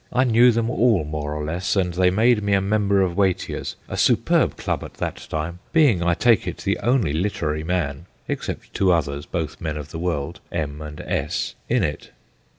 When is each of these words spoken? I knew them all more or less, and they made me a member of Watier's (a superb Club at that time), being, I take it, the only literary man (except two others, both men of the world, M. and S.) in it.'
I 0.11 0.23
knew 0.23 0.51
them 0.51 0.67
all 0.67 1.03
more 1.05 1.35
or 1.35 1.45
less, 1.45 1.75
and 1.75 1.93
they 1.93 2.09
made 2.09 2.41
me 2.41 2.53
a 2.53 2.59
member 2.61 3.03
of 3.03 3.15
Watier's 3.15 3.75
(a 3.87 3.95
superb 3.95 4.57
Club 4.57 4.83
at 4.83 4.95
that 4.95 5.27
time), 5.29 5.59
being, 5.73 6.01
I 6.01 6.15
take 6.15 6.47
it, 6.47 6.57
the 6.57 6.79
only 6.79 7.13
literary 7.13 7.63
man 7.63 8.07
(except 8.27 8.73
two 8.73 8.91
others, 8.91 9.27
both 9.27 9.61
men 9.61 9.77
of 9.77 9.91
the 9.91 9.99
world, 9.99 10.39
M. 10.51 10.81
and 10.81 11.01
S.) 11.01 11.53
in 11.69 11.83
it.' 11.83 12.09